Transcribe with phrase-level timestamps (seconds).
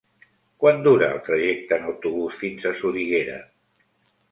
[0.63, 3.39] Quant dura el trajecte en autobús fins a Soriguera?